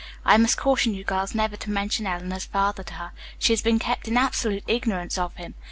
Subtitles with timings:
[0.25, 3.11] I must caution you, girls, never to mention Eleanor's father to her.
[3.37, 5.53] She has been kept in absolute ignorance of him.